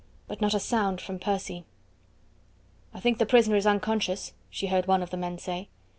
[0.27, 1.63] But not a sound from Percy.
[2.91, 5.67] "I think the prisoner is unconscious," she heard one of the men say.